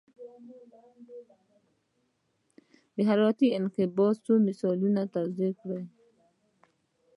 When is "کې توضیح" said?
5.07-5.51